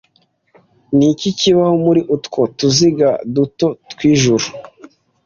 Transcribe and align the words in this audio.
Niki 0.97 1.29
kibaho 1.39 1.75
muri 1.85 2.01
utwo 2.15 2.41
tuziga 2.57 3.09
duto 3.33 3.67
mwijuru 3.91 4.45